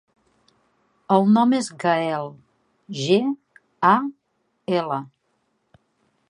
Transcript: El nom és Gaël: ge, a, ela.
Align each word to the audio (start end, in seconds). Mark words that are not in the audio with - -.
El 1.17 1.27
nom 1.35 1.53
és 1.57 1.69
Gaël: 1.83 2.25
ge, 3.01 3.19
a, 3.91 3.93
ela. 4.81 4.99